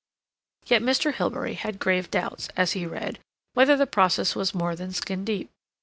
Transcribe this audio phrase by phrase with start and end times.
[0.65, 1.13] Yet Mr.
[1.13, 3.19] Hilbery had grave doubts, as he read,
[3.53, 5.51] whether the process was more than skin deep.